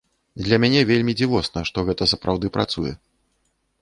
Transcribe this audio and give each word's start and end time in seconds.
Для 0.45 0.57
мяне 0.63 0.81
вельмі 0.91 1.15
дзівосна, 1.19 1.59
што 1.71 1.85
гэта 1.91 2.03
сапраўды 2.15 2.47
працуе. 2.57 2.91